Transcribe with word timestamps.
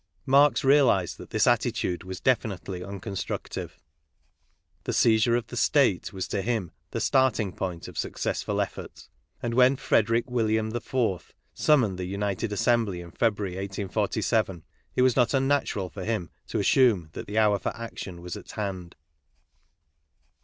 Marx 0.25 0.63
realized 0.63 1.19
that 1.19 1.29
this 1.29 1.45
attitude 1.45 2.03
was 2.03 2.19
definitely 2.19 2.79
unconstructive. 2.81 3.77
The 4.85 4.93
seizure 4.93 5.35
of 5.35 5.45
the 5.45 5.55
State 5.55 6.11
was 6.11 6.27
to 6.29 6.41
him 6.41 6.71
the 6.89 6.99
starting 6.99 7.53
point 7.53 7.87
of 7.87 7.99
successful 7.99 8.59
effort, 8.61 9.09
and 9.43 9.53
when 9.53 9.75
Frederic 9.75 10.27
William 10.27 10.75
IV 10.75 11.35
summoned 11.53 11.99
the 11.99 12.05
United 12.05 12.51
Assembly 12.51 12.99
in 12.99 13.11
Februar}', 13.11 13.55
1847, 13.57 14.63
it 14.95 15.03
was 15.03 15.15
not 15.15 15.35
unnatural 15.35 15.87
for 15.91 16.03
him 16.03 16.31
to 16.47 16.57
assume 16.57 17.11
that 17.13 17.27
the 17.27 17.37
hour 17.37 17.59
for 17.59 17.69
action 17.77 18.23
was 18.23 18.35
at 18.35 18.49
hand. 18.53 18.95